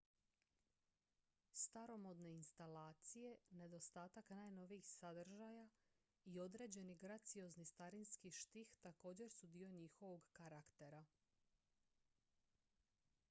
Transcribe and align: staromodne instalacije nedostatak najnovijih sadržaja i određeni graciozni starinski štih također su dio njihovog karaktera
staromodne 1.63 2.29
instalacije 2.35 3.35
nedostatak 3.51 4.29
najnovijih 4.29 4.87
sadržaja 4.91 5.67
i 6.25 6.39
određeni 6.39 6.95
graciozni 6.95 7.65
starinski 7.65 8.31
štih 8.31 8.73
također 8.81 9.29
su 9.31 9.47
dio 9.47 9.67
njihovog 9.69 10.23
karaktera 10.33 11.05